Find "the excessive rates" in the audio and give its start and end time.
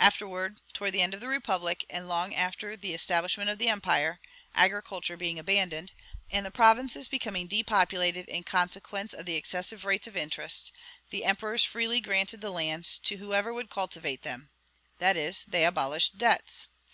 9.26-10.06